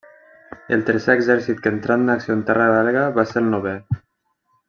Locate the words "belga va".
2.79-3.27